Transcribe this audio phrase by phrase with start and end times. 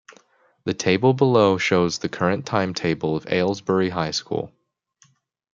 [0.63, 4.51] The table below shows the current timetable of Aylesbury High School.